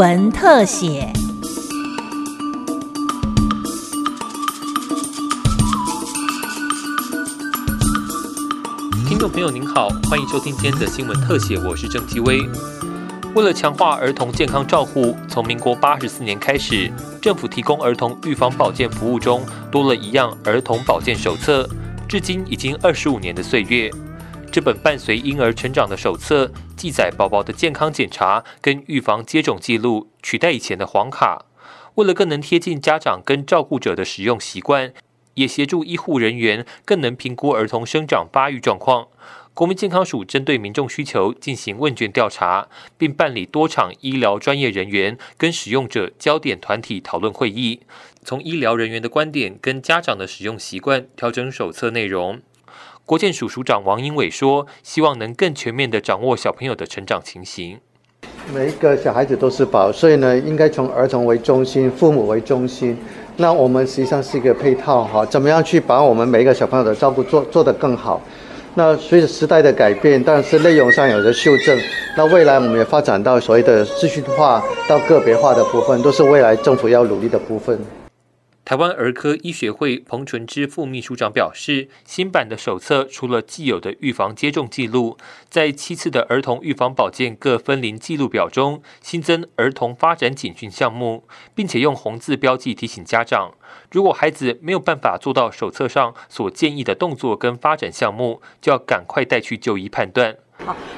[0.00, 1.12] 文特写。
[9.06, 12.40] 听众朋友您好，欢迎收听今天的新闻特写，我是郑基威。
[13.34, 16.90] 为了强化儿童健康照护，从民国八十四年开始，
[17.20, 21.68] 政府提供儿童预防保健服务中多了一样儿童保健手册，
[22.08, 23.90] 至今已经二十五年的岁月。
[24.50, 31.44] 这本伴随婴儿成长的手册，记载宝宝的健康检查跟预防接种记录，取代以前的黄卡。
[31.96, 34.94] 为了更能贴近家长跟照顾者的使用习惯，
[35.34, 39.08] 也协助医护人员更能评估儿童生长发育状况。
[39.52, 47.80] 国民健康署针对民众需求进行问卷调查，并办理多场医疗专业人员跟使用者焦点团体讨论会议，
[48.24, 52.40] 从医疗人员的观点跟家长的使用习惯调整手册内容。
[53.10, 57.76] 国健署署长王英伟说：“希望能更全面的掌握小朋友的成长情形。
[58.54, 62.96] 每一个小孩子都是宝，所以呢，应该从儿童为中心，父母为中心。
[63.38, 68.22] 那我们实际上是一个配套哈，怎么样去把我们每一个小朋友的照顾做做得更好？
[68.76, 71.76] 那随着时代的改变，但是内容上有着修正。
[72.16, 77.76] 那未来我们也发展到所谓的秩序化到个别化的部分，都是未来政府要努力的部分。”
[78.70, 85.18] 台湾儿科医学会彭纯之副秘书长表示，新版的手册除了既有的预防接种记录，
[85.48, 93.54] 在七次的儿童预防保健各分龄记录表中，新增儿童发展警讯项目，并且用红字标记提醒家长，
[93.90, 100.36] 如果孩子没有办法做到手册上所建议的动作跟发展项目，就要赶快带去就医判断。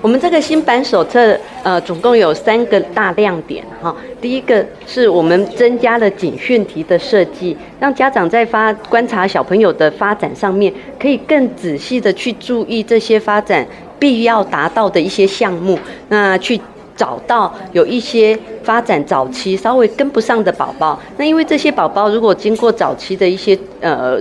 [0.00, 3.94] 我们这个新版手册，呃，总共有三个大亮点哈。
[4.20, 13.66] 第一个是我们增加了警讯题的设计，让家长在发观察小朋友的发展上面，可以更仔细的去注意这些发展
[13.98, 16.60] 必要达到的一些项目，那去
[16.96, 20.98] 找到有一些发展早期稍微跟不上的宝宝。
[21.16, 24.20] 那因为这些宝宝如果经过早期的一些呃。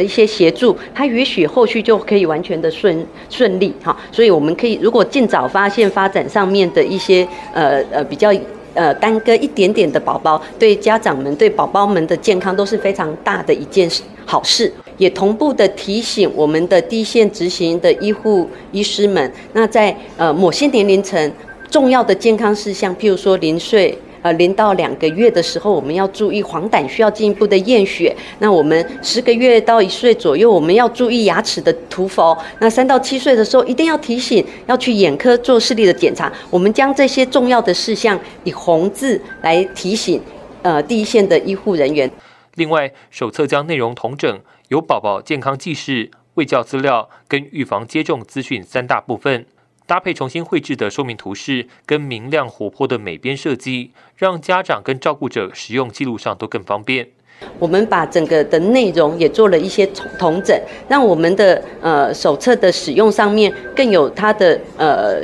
[0.00, 8.32] 一些协助，他也许后续就可以完全的顺顺利哈，所以我们可以如果尽早发现发展上面的一些呃呃比较
[8.74, 13.90] 呃耽搁一点点的宝宝，对家长们对宝宝们的健康都是非常大的一件
[14.24, 21.32] 好事，也同步的提醒我们的第一线执行的医护医师们，那在呃某些年龄层
[21.70, 23.98] 重要的健康事项，譬如说零岁。
[24.22, 28.16] 呃，零到两个月的时候，我们要注意黄疸，需要进一步的验血。
[28.38, 32.36] 那我们十个月到一岁左右，我们要注意牙齿的涂氟。
[32.60, 36.32] 那三到七岁的时候，一定要提醒要去眼科做视力的检查。
[36.48, 40.22] 我们将这些重要的事项以红字来提醒，
[40.62, 42.10] 呃，第一线的医护人员。
[42.54, 49.46] 另外，手册将内容同整，有宝宝健康记事、卫教资料跟预防接种资讯三大部分。
[49.86, 57.10] 搭配重新绘制的说明图示跟明亮活泼的美边设计，让家长跟照顾者使用记录上都更方便。
[57.58, 60.58] 我们把整个的内容也做了一些重重整，
[60.88, 65.20] 让我们的呃手册的使用上面更有它的呃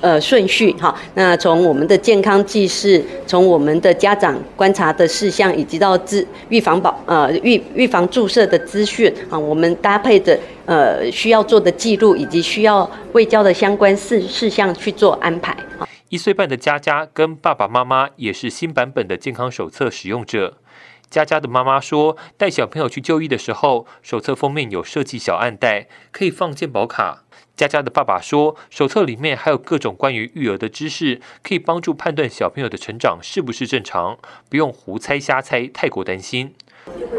[0.00, 0.94] 呃顺序哈。
[1.14, 15.87] 那从我们的健康记事，从我们的家长观察的事项，以及到资预防保呃预预防注射的资讯啊，我们搭配的呃需要做的记录，以及需要未交的相关事事项去做安排啊。
[16.10, 20.54] 一岁半的佳佳跟爸爸妈妈也是新版本的健康手册使用者。
[21.10, 27.24] 佳佳的妈妈说，带小朋友去就医的时候，手册封面有设计小暗袋，可以放健保卡。
[27.54, 34.16] 佳佳的爸爸说，手册里面还有各种关于育儿的知识，可以帮助判断小朋友的成长是不是正常，
[34.48, 36.54] 不用胡猜瞎猜，太过担心。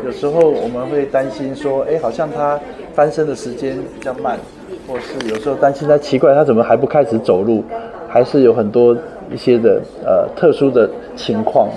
[0.04, 2.60] 有时候我们会担心说，哎，好像他
[2.96, 4.40] 翻身的时间比较慢，
[4.88, 7.64] 或是有时候担心他奇怪，他怎么还不开始走路，
[8.10, 8.98] 还是有很多
[9.32, 11.70] 一些的呃特殊的情况。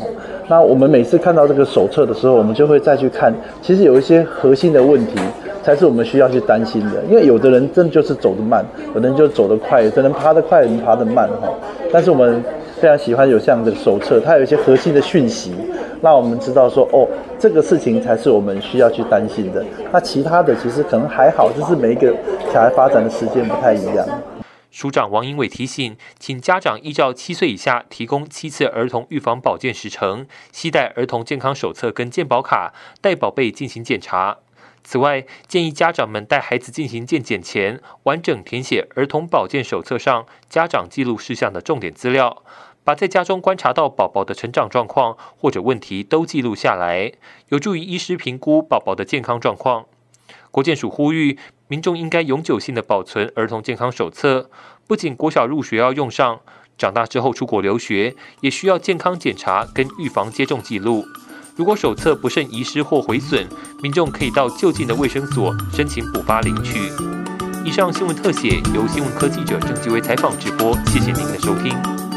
[0.48, 5.18] 那我们每次看到这个手册的时候，我们就会再去看，其实有一些核心的问题
[5.62, 7.02] 才是我们需要去担心的。
[7.08, 11.48] 因为有的人真的就是走得慢，有的人就走得快，有的人爬得快，有人爬得慢哈。
[11.92, 12.42] 但是我们
[12.80, 15.54] 非常喜欢有这样的手册，它有一些核心的讯息，
[16.02, 17.06] 让我们知道说，哦，
[17.38, 19.64] 这个事情才是我们需要去担心的。
[19.92, 22.12] 那其他的其实可能还好，就是每一个
[22.52, 24.04] 小孩发展的时间不太一样。
[24.72, 32.72] 署长王英伟提醒，请家长依照七岁以下提供七次儿童预防保健时程，携带儿童健康手册跟健保卡，
[33.02, 34.38] 带宝贝进行检查。
[34.82, 42.42] 此外，建议家长们带孩子进行健检前，完整填写儿童保健手册上家长记录事项的重点资料，
[42.82, 47.12] 把在家中观察到宝宝的成长状况或者问题都记录下来，
[47.50, 49.84] 有助于医师评估宝宝的健康状况。
[50.52, 54.50] 国健署呼吁民众应该永久性的保存儿童健康手册，
[54.86, 56.40] 不仅国小入学要用上，
[56.76, 61.06] 长大之后出国留学，也需要健康检查跟预防接种记录。
[61.56, 63.48] 如果手册不慎遗失或毁损，
[63.82, 66.78] 民众可以到就近的卫生所申请补发领取。
[67.64, 72.11] 以上新闻特写由新闻科记者郑继威采访直播，谢谢您的收听。